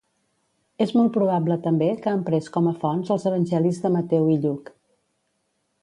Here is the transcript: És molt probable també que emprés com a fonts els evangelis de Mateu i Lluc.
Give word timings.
És 0.85 0.93
molt 0.99 1.11
probable 1.17 1.57
també 1.67 1.89
que 2.05 2.15
emprés 2.21 2.49
com 2.57 2.71
a 2.73 2.73
fonts 2.85 3.13
els 3.17 3.29
evangelis 3.33 3.83
de 3.85 3.93
Mateu 3.99 4.29
i 4.39 4.43
Lluc. 4.47 4.77